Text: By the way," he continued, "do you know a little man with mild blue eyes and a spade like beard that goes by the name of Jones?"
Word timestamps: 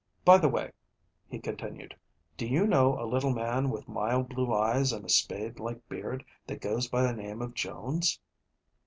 By 0.25 0.39
the 0.39 0.49
way," 0.49 0.71
he 1.29 1.37
continued, 1.37 1.95
"do 2.35 2.47
you 2.47 2.65
know 2.65 2.99
a 2.99 3.05
little 3.05 3.29
man 3.29 3.69
with 3.69 3.87
mild 3.87 4.29
blue 4.29 4.51
eyes 4.51 4.91
and 4.91 5.05
a 5.05 5.09
spade 5.09 5.59
like 5.59 5.87
beard 5.89 6.25
that 6.47 6.59
goes 6.59 6.87
by 6.87 7.03
the 7.03 7.13
name 7.13 7.39
of 7.39 7.53
Jones?" 7.53 8.19